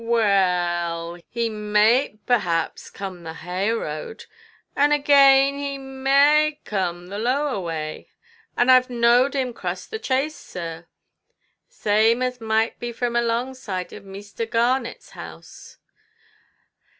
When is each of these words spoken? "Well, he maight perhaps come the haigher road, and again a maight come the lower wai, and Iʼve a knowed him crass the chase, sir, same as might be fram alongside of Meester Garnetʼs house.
"Well, 0.03 1.19
he 1.29 1.47
maight 1.47 2.25
perhaps 2.25 2.89
come 2.89 3.21
the 3.21 3.35
haigher 3.35 3.77
road, 3.81 4.25
and 4.75 4.91
again 4.91 5.53
a 5.59 5.77
maight 5.77 6.65
come 6.65 7.05
the 7.09 7.19
lower 7.19 7.59
wai, 7.59 8.07
and 8.57 8.71
Iʼve 8.71 8.89
a 8.89 8.93
knowed 8.93 9.35
him 9.35 9.53
crass 9.53 9.85
the 9.85 9.99
chase, 9.99 10.35
sir, 10.35 10.87
same 11.69 12.23
as 12.23 12.41
might 12.41 12.79
be 12.79 12.91
fram 12.91 13.15
alongside 13.15 13.93
of 13.93 14.03
Meester 14.03 14.47
Garnetʼs 14.47 15.11
house. 15.11 15.77